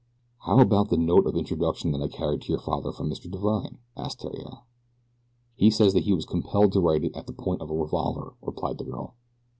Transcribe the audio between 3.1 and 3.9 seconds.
Mr. Divine?"